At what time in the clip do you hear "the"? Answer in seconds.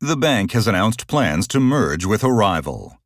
0.00-0.16